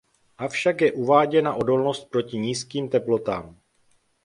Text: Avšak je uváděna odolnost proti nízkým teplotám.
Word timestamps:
Avšak 0.37 0.81
je 0.81 0.91
uváděna 0.91 1.55
odolnost 1.55 2.05
proti 2.09 2.37
nízkým 2.37 2.89
teplotám. 2.89 3.57